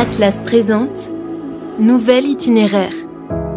[0.00, 1.10] Atlas présente
[1.80, 2.92] Nouvel itinéraire,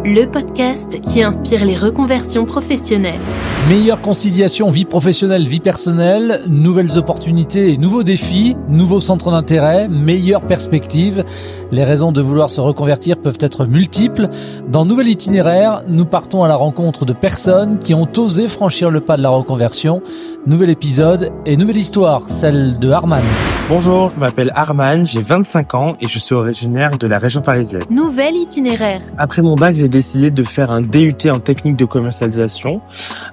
[0.04, 3.20] le podcast qui inspire les reconversions professionnelles.
[3.68, 10.44] Meilleure conciliation vie professionnelle, vie personnelle, nouvelles opportunités et nouveaux défis, nouveaux centres d'intérêt, meilleures
[10.44, 11.22] perspectives.
[11.70, 14.28] Les raisons de vouloir se reconvertir peuvent être multiples.
[14.68, 19.00] Dans Nouvel itinéraire, nous partons à la rencontre de personnes qui ont osé franchir le
[19.00, 20.02] pas de la reconversion.
[20.44, 23.22] Nouvel épisode et nouvelle histoire, celle de Arman.
[23.68, 27.84] Bonjour, je m'appelle Arman, j'ai 25 ans et je suis originaire de la région parisienne.
[27.90, 29.00] Nouvel itinéraire.
[29.18, 32.80] Après mon bac, j'ai décidé de faire un DUT en technique de commercialisation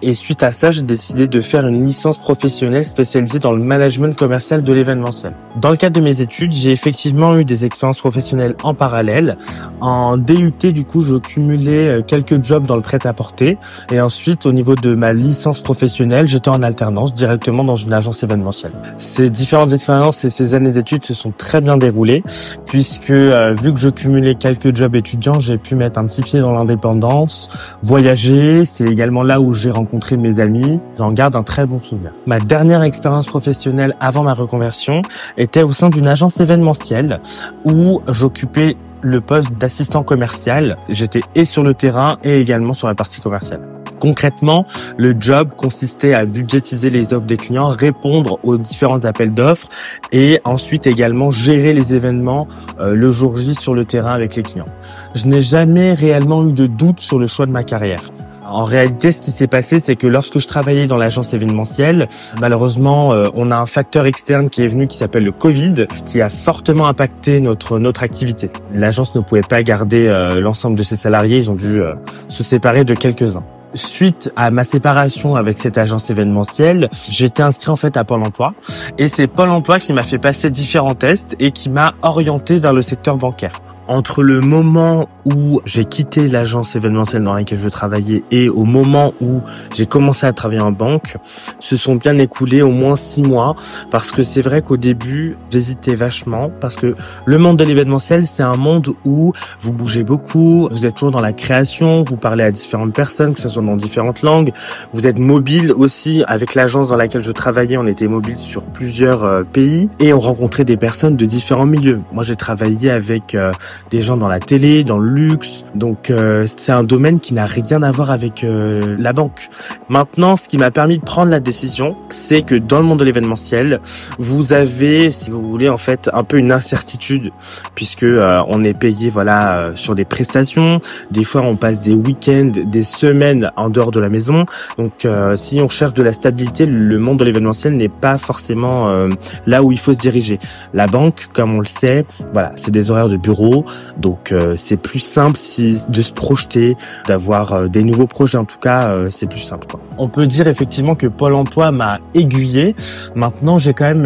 [0.04, 4.16] et suite à ça, j'ai décidé de faire une licence professionnelle spécialisée dans le management
[4.16, 5.34] commercial de l'événementiel.
[5.60, 9.38] Dans le cadre de mes études, j'ai effectivement eu des expériences professionnelles en parallèle.
[9.82, 13.58] En DUT, du coup, je cumulais euh, quelques jobs dans le prêt-à-porter
[13.92, 18.22] et ensuite, au niveau de ma licence professionnelle, j'étais en alternance directement dans une agence
[18.24, 18.74] événementielle.
[18.98, 22.24] Ces différentes expériences et ces années d'études se sont très bien déroulées
[22.66, 26.40] puisque euh, vu que je cumulais quelques jobs étudiants, j'ai pu mettre un petit pied
[26.40, 27.50] dans l'indépendance,
[27.82, 28.66] voyager.
[28.66, 30.80] C'est également là où j'ai rencontré mes amis.
[30.98, 32.12] J'en garde un très bon souvenir.
[32.26, 35.02] Ma dernière expérience professionnelle avant ma reconversion
[35.38, 37.20] était au sein d'une agence événementielle
[37.66, 40.78] où j'occupais le poste d'assistant commercial.
[40.90, 43.62] J'étais et sur le terrain et également sur la partie commerciale.
[44.00, 44.66] Concrètement,
[44.98, 49.68] le job consistait à budgétiser les offres des clients, répondre aux différents appels d'offres
[50.12, 52.48] et ensuite également gérer les événements
[52.80, 54.70] euh, le jour J sur le terrain avec les clients.
[55.16, 58.04] Je n'ai jamais réellement eu de doute sur le choix de ma carrière.
[58.52, 62.10] En réalité, ce qui s'est passé, c'est que lorsque je travaillais dans l'agence événementielle,
[62.42, 66.22] malheureusement, euh, on a un facteur externe qui est venu qui s'appelle le Covid, qui
[66.22, 68.50] a fortement impacté notre notre activité.
[68.74, 71.94] L'agence ne pouvait pas garder euh, l'ensemble de ses salariés, ils ont dû euh,
[72.28, 73.44] se séparer de quelques-uns.
[73.76, 78.56] Suite à ma séparation avec cette agence événementielle, j'étais inscrit en fait à Pôle Emploi
[78.98, 82.74] et c'est Pôle Emploi qui m'a fait passer différents tests et qui m'a orienté vers
[82.74, 88.24] le secteur bancaire entre le moment où j'ai quitté l'agence événementielle dans laquelle je travaillais
[88.30, 89.42] et au moment où
[89.76, 91.18] j'ai commencé à travailler en banque,
[91.60, 93.56] se sont bien écoulés au moins six mois.
[93.90, 96.52] Parce que c'est vrai qu'au début, j'hésitais vachement.
[96.62, 96.96] Parce que
[97.26, 101.20] le monde de l'événementiel, c'est un monde où vous bougez beaucoup, vous êtes toujours dans
[101.20, 104.54] la création, vous parlez à différentes personnes, que ce soit dans différentes langues,
[104.94, 106.24] vous êtes mobile aussi.
[106.28, 109.90] Avec l'agence dans laquelle je travaillais, on était mobile sur plusieurs euh, pays.
[110.00, 112.02] Et on rencontrait des personnes de différents milieux.
[112.14, 113.52] Moi, j'ai travaillé avec euh,
[113.90, 115.64] des gens dans la télé, dans le luxe.
[115.76, 119.50] Donc euh, c'est un domaine qui n'a rien à voir avec euh, la banque.
[119.90, 123.06] Maintenant, ce qui m'a permis de prendre la décision, c'est que dans le monde de
[123.06, 123.80] l'événementiel,
[124.18, 127.32] vous avez, si vous voulez, en fait, un peu une incertitude,
[127.76, 130.82] puisque euh, on est payé, voilà, sur des prestations.
[131.12, 134.46] Des fois, on passe des week-ends, des semaines en dehors de la maison.
[134.78, 139.08] Donc, si on cherche de la stabilité, le monde de l'événementiel n'est pas forcément
[139.46, 140.40] là où il faut se diriger.
[140.74, 143.66] La banque, comme on le sait, voilà, c'est des horaires de bureau,
[143.98, 146.76] donc euh, c'est plus simple si, de se projeter,
[147.08, 148.38] d'avoir euh, des nouveaux projets.
[148.38, 149.68] En tout cas, euh, c'est plus simple.
[149.68, 149.80] Quoi.
[149.98, 152.76] On peut dire effectivement que Pôle Emploi m'a aiguillé.
[153.16, 154.06] Maintenant, j'ai quand même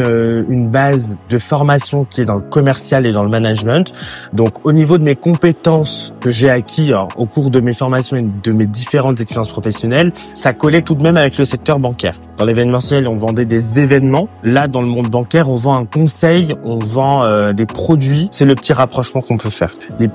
[0.50, 3.94] une base de formation qui est dans le commercial et dans le management.
[4.34, 8.26] Donc, au niveau de mes compétences que j'ai acquis au cours de mes formations et
[8.44, 12.20] de mes différentes expériences professionnelles, ça collait tout de même avec le secteur bancaire.
[12.38, 14.28] Dans l'événementiel, on vendait des événements.
[14.44, 18.28] Là, dans le monde bancaire, on vend un conseil, on vend des produits.
[18.32, 19.76] C'est le petit rapprochement qu'on peut faire.
[20.00, 20.08] Les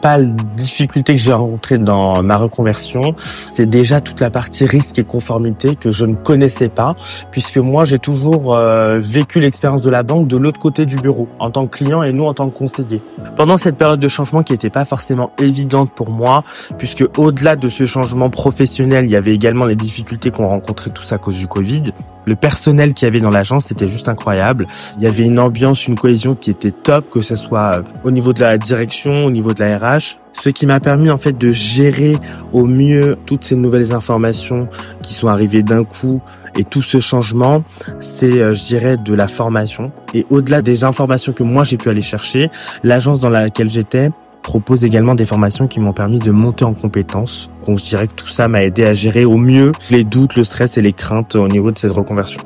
[0.00, 3.14] principales difficultés que j'ai rencontrées dans ma reconversion,
[3.50, 6.96] c'est déjà toute la partie risque et conformité que je ne connaissais pas,
[7.30, 11.28] puisque moi j'ai toujours euh, vécu l'expérience de la banque de l'autre côté du bureau,
[11.38, 13.02] en tant que client et nous en tant que conseiller.
[13.36, 16.44] Pendant cette période de changement qui n'était pas forcément évidente pour moi,
[16.78, 21.12] puisque au-delà de ce changement professionnel, il y avait également les difficultés qu'on rencontrait tous
[21.12, 21.92] à cause du Covid,
[22.26, 24.66] le personnel qu'il y avait dans l'agence, c'était juste incroyable.
[24.98, 28.10] Il y avait une ambiance, une cohésion qui était top, que ce soit euh, au
[28.10, 30.18] niveau de la direction, au niveau de la RH.
[30.32, 32.16] Ce qui m'a permis en fait de gérer
[32.52, 34.68] au mieux toutes ces nouvelles informations
[35.02, 36.22] qui sont arrivées d'un coup
[36.56, 37.62] et tout ce changement,
[38.00, 39.92] c'est, euh, je dirais, de la formation.
[40.14, 42.50] Et au-delà des informations que moi j'ai pu aller chercher,
[42.82, 44.10] l'agence dans laquelle j'étais
[44.42, 47.50] propose également des formations qui m'ont permis de monter en compétences.
[47.66, 50.44] Donc je dirais que tout ça m'a aidé à gérer au mieux les doutes, le
[50.44, 52.40] stress et les craintes au niveau de cette reconversion.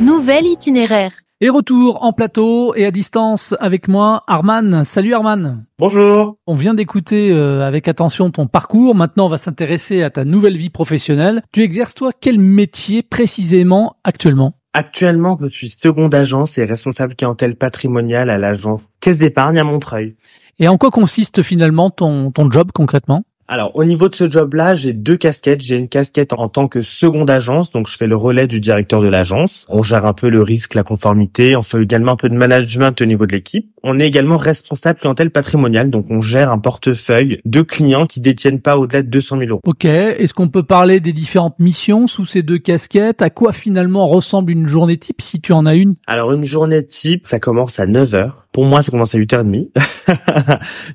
[0.00, 1.12] Nouvel itinéraire.
[1.42, 4.84] Et retour en plateau et à distance avec moi, Arman.
[4.84, 5.64] Salut Arman.
[5.78, 6.36] Bonjour.
[6.46, 8.94] On vient d'écouter euh, avec attention ton parcours.
[8.94, 11.42] Maintenant, on va s'intéresser à ta nouvelle vie professionnelle.
[11.50, 14.52] Tu exerces toi quel métier précisément actuellement?
[14.74, 20.16] Actuellement, je suis seconde agence et responsable clientèle patrimoniale à l'agence Caisse d'épargne à Montreuil.
[20.62, 23.24] Et en quoi consiste finalement ton, ton job concrètement?
[23.48, 25.62] Alors au niveau de ce job-là, j'ai deux casquettes.
[25.62, 29.00] J'ai une casquette en tant que seconde agence, donc je fais le relais du directeur
[29.00, 29.66] de l'agence.
[29.70, 31.56] On gère un peu le risque, la conformité.
[31.56, 33.68] On fait également un peu de management au niveau de l'équipe.
[33.82, 38.60] On est également responsable clientèle patrimoniale, donc on gère un portefeuille de clients qui détiennent
[38.60, 39.60] pas au-delà de 200 000 euros.
[39.64, 39.86] Ok.
[39.86, 43.22] Est-ce qu'on peut parler des différentes missions sous ces deux casquettes?
[43.22, 45.96] À quoi finalement ressemble une journée type si tu en as une?
[46.06, 48.46] Alors une journée type, ça commence à 9 heures.
[48.52, 49.68] Pour moi, ça commence à 8h30.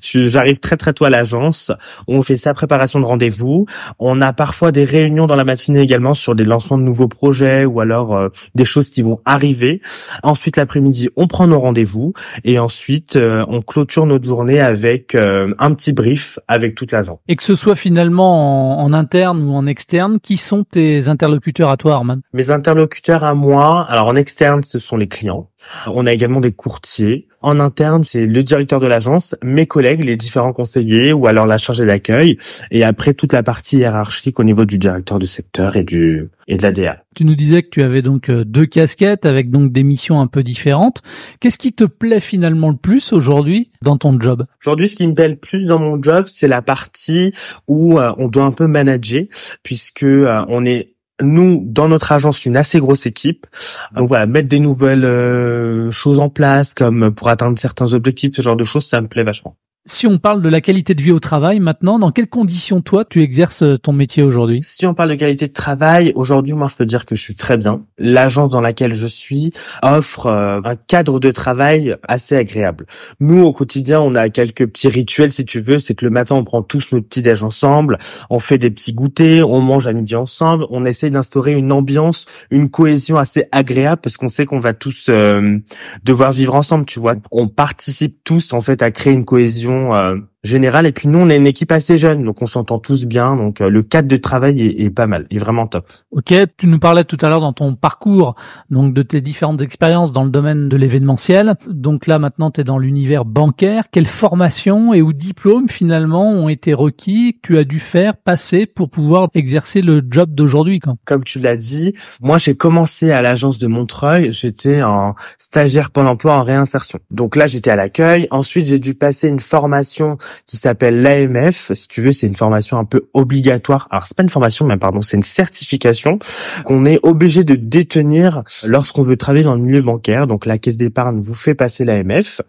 [0.28, 1.72] J'arrive très très tôt à l'agence.
[2.06, 3.66] On fait sa préparation de rendez-vous.
[3.98, 7.64] On a parfois des réunions dans la matinée également sur des lancements de nouveaux projets
[7.64, 9.80] ou alors euh, des choses qui vont arriver.
[10.22, 12.12] Ensuite, l'après-midi, on prend nos rendez-vous
[12.44, 17.20] et ensuite euh, on clôture notre journée avec euh, un petit brief avec toute l'agence.
[17.28, 21.70] Et que ce soit finalement en, en, interne ou en externe, qui sont tes interlocuteurs
[21.70, 22.20] à toi, Arman?
[22.34, 25.48] Mes interlocuteurs à moi, alors en externe, ce sont les clients.
[25.86, 27.28] On a également des courtiers.
[27.42, 31.58] En interne, c'est le directeur de l'agence, mes collègues, les différents conseillers ou alors la
[31.58, 32.38] chargée d'accueil.
[32.70, 36.56] Et après, toute la partie hiérarchique au niveau du directeur du secteur et du et
[36.56, 37.02] de l'ADA.
[37.14, 40.26] Tu nous disais que tu avais donc euh, deux casquettes avec donc des missions un
[40.26, 41.02] peu différentes.
[41.40, 44.44] Qu'est-ce qui te plaît finalement le plus aujourd'hui dans ton job?
[44.62, 47.32] Aujourd'hui, ce qui me plaît le plus dans mon job, c'est la partie
[47.66, 49.24] où euh, on doit un peu manager
[49.62, 53.46] puisque euh, on est nous, dans notre agence, une assez grosse équipe.
[53.94, 58.42] Donc voilà, mettre des nouvelles euh, choses en place, comme pour atteindre certains objectifs, ce
[58.42, 59.56] genre de choses, ça me plaît vachement.
[59.88, 63.04] Si on parle de la qualité de vie au travail maintenant, dans quelles conditions toi
[63.04, 64.60] tu exerces euh, ton métier aujourd'hui?
[64.64, 67.36] Si on parle de qualité de travail, aujourd'hui moi je peux dire que je suis
[67.36, 67.82] très bien.
[67.96, 69.52] L'agence dans laquelle je suis
[69.84, 72.86] offre euh, un cadre de travail assez agréable.
[73.20, 76.34] Nous au quotidien on a quelques petits rituels si tu veux, c'est que le matin
[76.34, 77.98] on prend tous nos petits déj ensemble,
[78.28, 82.26] on fait des petits goûters, on mange à midi ensemble, on essaye d'instaurer une ambiance,
[82.50, 85.58] une cohésion assez agréable parce qu'on sait qu'on va tous euh,
[86.02, 87.14] devoir vivre ensemble, tu vois.
[87.30, 90.86] On participe tous en fait à créer une cohésion euh, générale.
[90.86, 93.36] Et puis nous, on est une équipe assez jeune, donc on s'entend tous bien.
[93.36, 95.92] Donc euh, le cadre de travail est, est, pas mal, est vraiment top.
[96.10, 98.34] Ok, tu nous parlais tout à l'heure dans ton parcours,
[98.70, 101.54] donc de tes différentes expériences dans le domaine de l'événementiel.
[101.68, 103.84] Donc là, maintenant, tu es dans l'univers bancaire.
[103.90, 108.66] Quelle formation et ou diplômes finalement ont été requis que tu as dû faire passer
[108.66, 113.58] pour pouvoir exercer le job d'aujourd'hui Comme tu l'as dit, moi j'ai commencé à l'agence
[113.58, 114.32] de Montreuil.
[114.32, 116.98] J'étais en stagiaire Pôle Emploi en réinsertion.
[117.10, 118.26] Donc là, j'étais à l'accueil.
[118.30, 121.72] Ensuite, j'ai dû passer une formation qui s'appelle l'AMF.
[121.74, 123.88] Si tu veux, c'est une formation un peu obligatoire.
[123.90, 126.18] Alors, c'est pas une formation, mais pardon, c'est une certification
[126.64, 130.26] qu'on est obligé de détenir lorsqu'on veut travailler dans le milieu bancaire.
[130.26, 132.40] Donc, la caisse d'épargne vous fait passer l'AMF.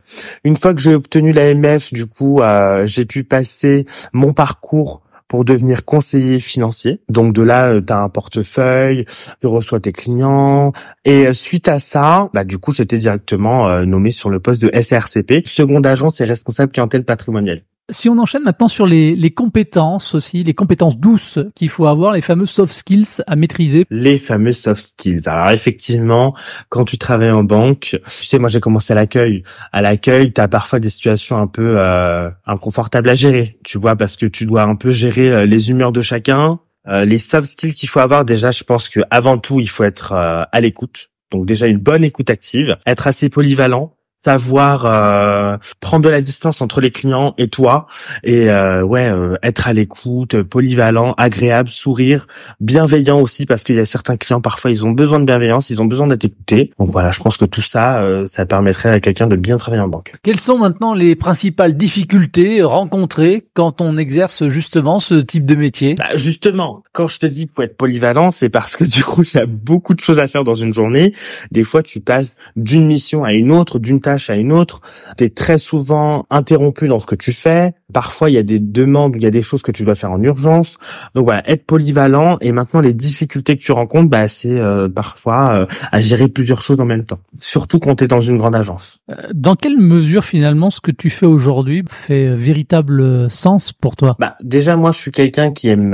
[0.43, 5.45] Une fois que j'ai obtenu l'AMF, du coup, euh, j'ai pu passer mon parcours pour
[5.45, 7.01] devenir conseiller financier.
[7.09, 9.05] Donc de là, tu as un portefeuille,
[9.41, 10.71] tu reçois tes clients.
[11.05, 14.71] Et suite à ça, bah, du coup, j'étais directement euh, nommé sur le poste de
[14.73, 17.63] SRCP, seconde agence et responsable clientèle patrimoniale.
[17.89, 22.11] Si on enchaîne maintenant sur les, les compétences aussi, les compétences douces qu'il faut avoir,
[22.11, 23.85] les fameux soft skills à maîtriser.
[23.89, 25.29] Les fameux soft skills.
[25.29, 26.35] Alors effectivement,
[26.67, 29.43] quand tu travailles en banque, tu sais, moi j'ai commencé à l'accueil.
[29.71, 33.95] À l'accueil, tu as parfois des situations un peu euh, inconfortables à gérer, tu vois,
[33.95, 36.59] parce que tu dois un peu gérer euh, les humeurs de chacun.
[36.89, 39.83] Euh, les soft skills qu'il faut avoir, déjà, je pense que avant tout, il faut
[39.85, 41.09] être euh, à l'écoute.
[41.31, 46.61] Donc déjà une bonne écoute active, être assez polyvalent, savoir euh, prendre de la distance
[46.61, 47.85] entre les clients et toi
[48.23, 52.27] et euh, ouais euh, être à l'écoute polyvalent agréable sourire
[52.59, 55.81] bienveillant aussi parce qu'il y a certains clients parfois ils ont besoin de bienveillance ils
[55.81, 56.71] ont besoin d'être écoutés.
[56.79, 59.83] Donc voilà je pense que tout ça euh, ça permettrait à quelqu'un de bien travailler
[59.83, 60.13] en banque.
[60.23, 65.93] Quelles sont maintenant les principales difficultés rencontrées quand on exerce justement ce type de métier?
[65.93, 69.37] Bah, justement quand je te dis faut être polyvalent c'est parce que du coup il
[69.37, 71.13] y a beaucoup de choses à faire dans une journée.
[71.51, 74.79] Des fois tu passes d'une mission à une autre d'une tâche à une autre.
[75.17, 77.73] Tu es très souvent interrompu dans ce que tu fais.
[77.91, 80.11] Parfois, il y a des demandes, il y a des choses que tu dois faire
[80.11, 80.77] en urgence.
[81.13, 82.37] Donc voilà, être polyvalent.
[82.39, 86.61] Et maintenant, les difficultés que tu rencontres, bah, c'est euh, parfois euh, à gérer plusieurs
[86.61, 87.19] choses en même temps.
[87.39, 88.99] Surtout quand tu es dans une grande agence.
[89.09, 94.15] Euh, dans quelle mesure, finalement, ce que tu fais aujourd'hui fait véritable sens pour toi?
[94.19, 95.91] Bah, Déjà, moi, je suis quelqu'un qui aime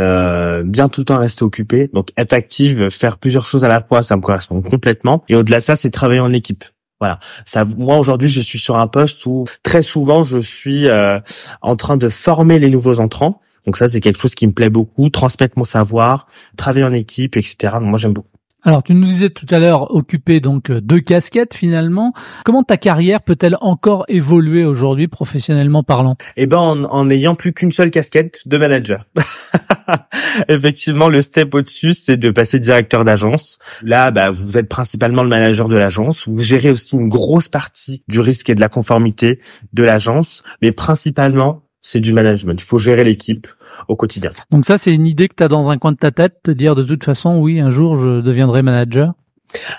[0.66, 1.90] bien tout le temps rester occupé.
[1.94, 5.24] Donc, être active, faire plusieurs choses à la fois, ça me correspond complètement.
[5.30, 6.64] Et au-delà de ça, c'est travailler en équipe.
[7.04, 7.20] Voilà.
[7.44, 11.20] Ça, moi aujourd'hui, je suis sur un poste où très souvent je suis euh,
[11.62, 13.42] en train de former les nouveaux entrants.
[13.66, 15.10] Donc ça, c'est quelque chose qui me plaît beaucoup.
[15.10, 17.74] Transmettre mon savoir, travailler en équipe, etc.
[17.74, 18.30] Donc moi, j'aime beaucoup.
[18.62, 22.14] Alors, tu nous disais tout à l'heure occuper donc deux casquettes finalement.
[22.46, 26.16] Comment ta carrière peut-elle encore évoluer aujourd'hui professionnellement parlant?
[26.38, 29.06] Eh ben, en, en ayant plus qu'une seule casquette de manager.
[30.48, 33.60] Effectivement, le step au-dessus, c'est de passer directeur d'agence.
[33.82, 36.28] Là, bah, vous êtes principalement le manager de l'agence.
[36.28, 39.40] Vous gérez aussi une grosse partie du risque et de la conformité
[39.74, 42.60] de l'agence, mais principalement c'est du management.
[42.62, 43.46] Il faut gérer l'équipe
[43.88, 44.32] au quotidien.
[44.52, 46.52] Donc ça, c'est une idée que tu as dans un coin de ta tête, te
[46.52, 49.14] dire de toute façon, oui, un jour, je deviendrai manager?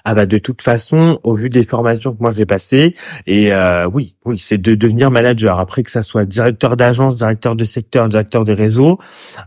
[0.05, 2.95] Ah bah de toute façon, au vu des formations que moi j'ai passées,
[3.27, 5.59] et euh, oui, oui, c'est de devenir manager.
[5.59, 8.99] Après que ça soit directeur d'agence, directeur de secteur, directeur de réseau,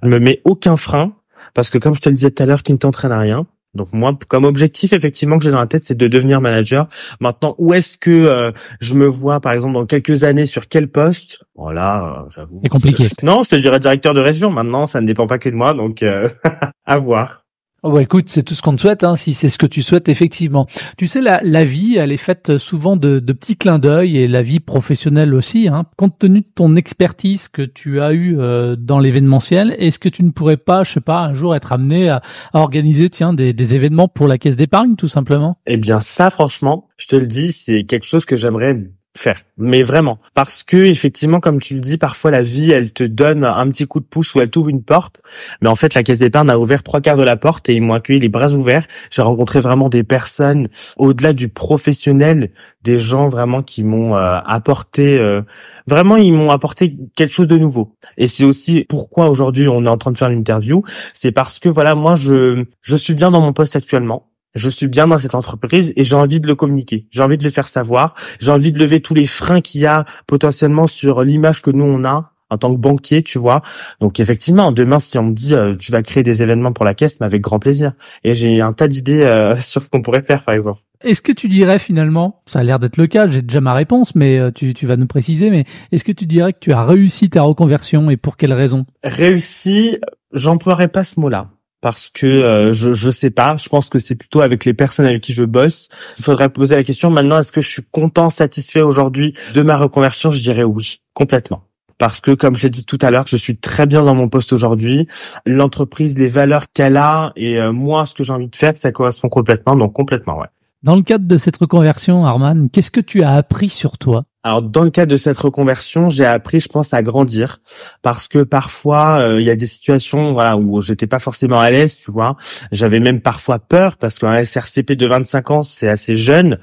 [0.03, 1.13] ne me met aucun frein
[1.57, 3.47] parce que comme je te le disais tout à l'heure, qui ne t'entraîne à rien.
[3.73, 6.87] Donc moi, comme objectif effectivement que j'ai dans la tête, c'est de devenir manager.
[7.19, 10.87] Maintenant, où est-ce que euh, je me vois, par exemple, dans quelques années, sur quel
[10.87, 11.39] poste?
[11.55, 12.59] Voilà, euh, j'avoue.
[12.61, 13.05] C'est compliqué.
[13.23, 14.51] non, je te dirais directeur de région.
[14.51, 16.29] Maintenant, ça ne dépend pas que de moi, donc euh,
[16.85, 17.46] à voir.
[17.83, 19.83] Oh bah écoute, c'est tout ce qu'on te souhaite, hein, si c'est ce que tu
[19.83, 20.65] souhaites effectivement.
[20.97, 24.41] Tu sais, la, la vie, elle est faite souvent de, petits clins d'œil et la
[24.41, 25.67] vie professionnelle aussi.
[25.67, 25.85] Hein.
[25.95, 30.23] Compte tenu de ton expertise que tu as eu euh, dans l'événementiel, est-ce que tu
[30.23, 32.21] ne pourrais pas, je sais pas, un jour être amené à,
[32.53, 35.59] organiser, tiens, des événements pour la caisse d'épargne, tout simplement?
[35.67, 38.73] Eh bien, ça, franchement, je te le dis, c'est quelque chose que j'aimerais
[39.17, 39.41] faire.
[39.57, 40.19] Mais vraiment.
[40.33, 43.87] Parce que, effectivement, comme tu le dis, parfois la vie, elle te donne un petit
[43.87, 45.19] coup de pouce ou elle t'ouvre une porte.
[45.61, 47.81] Mais en fait, la caisse d'épargne a ouvert trois quarts de la porte et ils
[47.81, 48.85] m'ont accueilli les bras ouverts.
[49.09, 52.51] J'ai rencontré vraiment des personnes, au-delà du professionnel,
[52.83, 55.41] des gens vraiment qui m'ont euh, apporté, euh,
[55.87, 57.95] vraiment, ils m'ont apporté quelque chose de nouveau.
[58.17, 60.83] Et c'est aussi pourquoi aujourd'hui on est en train de faire l'interview.
[61.13, 64.87] C'est parce que, voilà, moi, je, je suis bien dans mon poste actuellement je suis
[64.87, 67.07] bien dans cette entreprise et j'ai envie de le communiquer.
[67.11, 68.15] J'ai envie de le faire savoir.
[68.39, 71.85] J'ai envie de lever tous les freins qu'il y a potentiellement sur l'image que nous
[71.85, 73.61] on a en tant que banquier, tu vois.
[73.99, 76.93] Donc effectivement, demain, si on me dit euh, tu vas créer des événements pour la
[76.93, 77.93] caisse, mais avec grand plaisir.
[78.23, 80.79] Et j'ai un tas d'idées euh, sur ce qu'on pourrait faire, par exemple.
[81.03, 84.15] Est-ce que tu dirais finalement, ça a l'air d'être le cas, j'ai déjà ma réponse,
[84.15, 86.83] mais euh, tu, tu vas nous préciser, mais est-ce que tu dirais que tu as
[86.83, 88.85] réussi ta reconversion et pour quelle raison?
[89.03, 89.99] Réussi,
[90.33, 91.49] j'emploierais pas ce mot-là
[91.87, 95.05] parce que euh, je je sais pas, je pense que c'est plutôt avec les personnes
[95.05, 95.87] avec qui je bosse.
[96.17, 99.77] Il faudrait poser la question maintenant est-ce que je suis content, satisfait aujourd'hui de ma
[99.77, 100.29] reconversion?
[100.29, 101.63] Je dirais oui, complètement.
[101.97, 104.27] Parce que comme je l'ai dit tout à l'heure, je suis très bien dans mon
[104.27, 105.07] poste aujourd'hui.
[105.45, 108.91] L'entreprise, les valeurs qu'elle a et euh, moi ce que j'ai envie de faire, ça
[108.91, 110.47] correspond complètement, donc complètement ouais.
[110.83, 114.25] Dans le cadre de cette reconversion, Arman, qu'est-ce que tu as appris sur toi?
[114.43, 117.57] Alors dans le cadre de cette reconversion, j'ai appris, je pense, à grandir
[118.01, 121.69] parce que parfois euh, il y a des situations voilà où j'étais pas forcément à
[121.71, 122.37] l'aise, tu vois.
[122.71, 126.59] J'avais même parfois peur parce qu'un SRCP de 25 ans c'est assez jeune.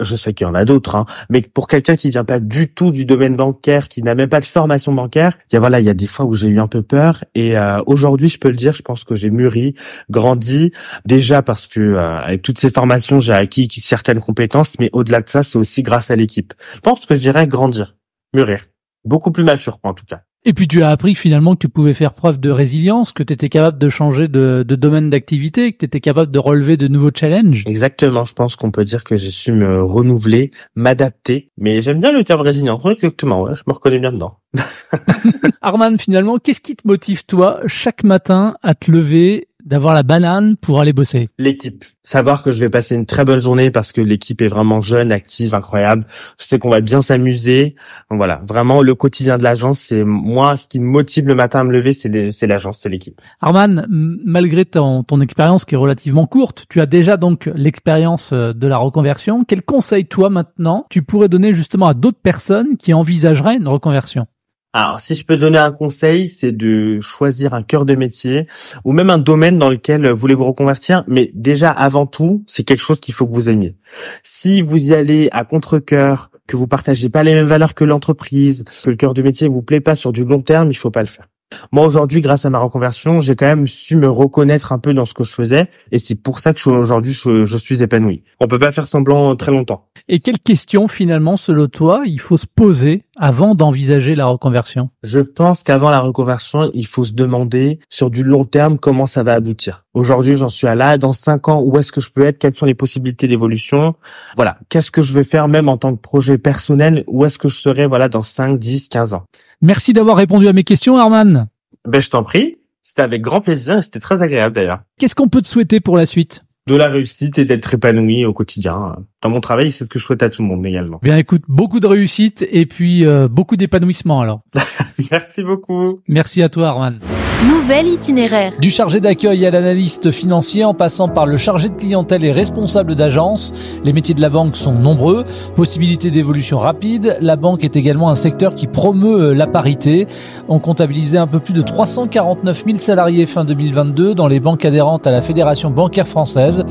[0.00, 2.72] Je sais qu'il y en a d'autres, hein, mais pour quelqu'un qui vient pas du
[2.72, 5.80] tout du domaine bancaire, qui n'a même pas de formation bancaire, il y a voilà,
[5.80, 8.38] il y a des fois où j'ai eu un peu peur et euh, aujourd'hui je
[8.38, 9.74] peux le dire, je pense que j'ai mûri,
[10.10, 10.72] grandi
[11.06, 15.28] déjà parce que euh, avec toutes ces formations j'ai acquis certaines compétences, mais au-delà de
[15.28, 16.52] ça c'est aussi grâce à l'équipe.
[16.74, 17.96] Je pense que dirais grandir,
[18.34, 18.66] mûrir.
[19.04, 20.22] Beaucoup plus mature, en tout cas.
[20.44, 23.32] Et puis tu as appris finalement que tu pouvais faire preuve de résilience, que tu
[23.32, 27.12] étais capable de changer de, domaine d'activité, que tu étais capable de relever de nouveaux
[27.14, 27.62] challenges.
[27.66, 31.52] Exactement, je pense qu'on peut dire que j'ai su me renouveler, m'adapter.
[31.58, 34.38] Mais j'aime bien le terme résilience, exactement, ouais, je me reconnais bien dedans.
[35.62, 40.58] Arman, finalement, qu'est-ce qui te motive toi chaque matin à te lever d'avoir la banane
[40.58, 41.86] pour aller bosser L'équipe.
[42.02, 45.10] Savoir que je vais passer une très bonne journée parce que l'équipe est vraiment jeune,
[45.10, 46.04] active, incroyable.
[46.38, 47.74] Je sais qu'on va bien s'amuser.
[48.10, 51.64] Voilà, vraiment le quotidien de l'agence, c'est moi ce qui me motive le matin à
[51.64, 53.18] me lever, c'est l'agence, c'est l'équipe.
[53.40, 58.52] Arman, malgré ton, ton expérience qui est relativement courte, tu as déjà donc l'expérience euh,
[58.52, 59.44] de la reconversion.
[59.44, 64.26] Quel conseil toi maintenant tu pourrais donner justement à d'autres personnes qui envisageraient une reconversion?
[64.74, 68.46] Alors, si je peux donner un conseil, c'est de choisir un cœur de métier
[68.84, 71.04] ou même un domaine dans lequel vous voulez vous reconvertir.
[71.06, 73.76] Mais déjà, avant tout, c'est quelque chose qu'il faut que vous aimiez.
[74.22, 78.64] Si vous y allez à contre-cœur, que vous partagez pas les mêmes valeurs que l'entreprise,
[78.82, 81.02] que le cœur de métier vous plaît pas sur du long terme, il faut pas
[81.02, 81.28] le faire.
[81.72, 85.04] Moi aujourd'hui, grâce à ma reconversion, j'ai quand même su me reconnaître un peu dans
[85.04, 88.24] ce que je faisais, et c'est pour ça que aujourd'hui je, suis épanoui.
[88.40, 89.86] On peut pas faire semblant très longtemps.
[90.08, 94.90] Et quelles questions finalement, selon toi, il faut se poser avant d'envisager la reconversion?
[95.02, 99.22] Je pense qu'avant la reconversion, il faut se demander sur du long terme comment ça
[99.22, 99.81] va aboutir.
[99.94, 100.96] Aujourd'hui, j'en suis à là.
[100.96, 102.38] Dans cinq ans, où est-ce que je peux être?
[102.38, 103.94] Quelles sont les possibilités d'évolution?
[104.36, 104.58] Voilà.
[104.70, 107.04] Qu'est-ce que je vais faire même en tant que projet personnel?
[107.06, 109.24] Où est-ce que je serai voilà dans 5, 10, 15 ans?
[109.60, 111.48] Merci d'avoir répondu à mes questions, Arman.
[111.86, 112.56] Ben, je t'en prie.
[112.82, 114.80] C'était avec grand plaisir et c'était très agréable d'ailleurs.
[114.98, 116.44] Qu'est-ce qu'on peut te souhaiter pour la suite?
[116.66, 118.96] De la réussite et d'être épanoui au quotidien.
[119.20, 121.00] Dans mon travail, c'est ce que je souhaite à tout le monde également.
[121.02, 124.42] Bien écoute, beaucoup de réussite et puis euh, beaucoup d'épanouissement alors.
[125.10, 126.00] Merci beaucoup.
[126.08, 127.00] Merci à toi Arman.
[127.48, 128.52] Nouvel itinéraire.
[128.60, 132.94] Du chargé d'accueil à l'analyste financier en passant par le chargé de clientèle et responsable
[132.94, 135.24] d'agence, les métiers de la banque sont nombreux,
[135.56, 140.06] possibilités d'évolution rapide, la banque est également un secteur qui promeut euh, la parité.
[140.48, 145.08] On comptabilisait un peu plus de 349 000 salariés fin 2022 dans les banques adhérentes
[145.08, 146.62] à la Fédération bancaire française.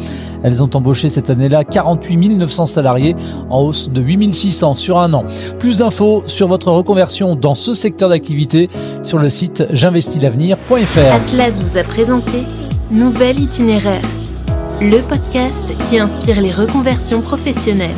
[0.42, 3.16] Elles ont embauché cette année-là 48 900 salariés
[3.50, 5.26] en hausse de 8 600 sur un an.
[5.60, 8.70] Plus d'infos sur votre reconversion dans ce secteur d'activité
[9.04, 12.46] sur le site j'investis l'avenir Atlas vous a présenté
[12.92, 14.02] Nouvel itinéraire,
[14.80, 17.96] le podcast qui inspire les reconversions professionnelles.